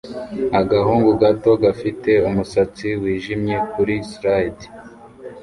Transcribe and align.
Agahungu 0.59 1.09
gato 1.21 1.51
gafite 1.63 2.11
umusatsi 2.27 2.87
wijimye 3.01 3.55
kuri 3.71 3.95
slide 4.11 4.65